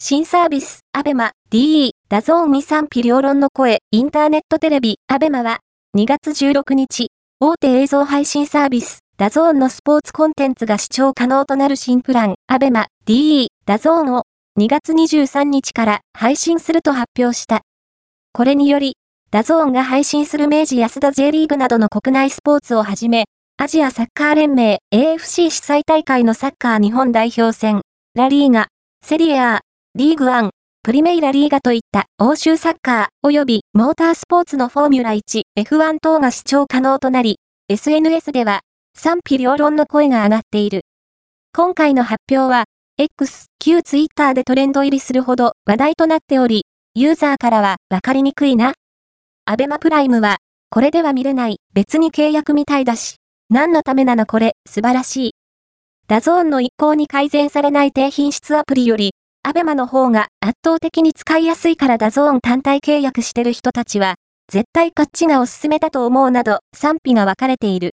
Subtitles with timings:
[0.00, 5.58] 新サービス、アベマ、DE、ダゾーンに賛否両論の声、インターネットテレビ、 ABEMAは、
[5.96, 7.08] 2月16日、
[7.40, 14.22] 大手映像配信サービス、 DAZNのスポーツコンテンツが視聴可能となる新プラン、 ABEMA de DAZNを、
[14.58, 17.62] 2月23日から配信すると発表した。
[18.32, 18.94] これにより、
[19.32, 23.24] DAZNが配信する明治安田 J リーグなどの国内スポーツをはじめ、
[23.56, 27.82] アジアサッカー連盟 AFC 主催大会のサッカー日本代表戦、
[28.14, 28.68] ラリーガ、
[29.04, 29.58] セリエ A、
[29.98, 30.50] リーグワン、
[30.84, 38.60] プリメイラリーガといった欧州サッカー及びモータースポーツのフォーミュラ1、F1 等が視聴可能となり、SNS では
[38.96, 40.82] 賛否両論の声が上がっている。
[41.52, 42.66] 今回の発表は、
[42.96, 48.74] X、旧 Twitter でトレンド入りするほど話題となっており、ユーザーからはわかりにくいな。
[49.46, 50.36] アベマプライムは、
[50.70, 53.16] これでは見れない、別に契約みたいだし、
[53.50, 55.34] 何のためなのこれ、素晴らしい。
[56.06, 59.10] DAZNの一向に改善されない低品質アプリより、
[59.48, 64.16] ABEMAの方が圧倒的に使いやすいから DAZN単体契約してる人たちは、
[64.52, 67.86] 絶対こっちがおすすめだと思うなど賛否が分かれている。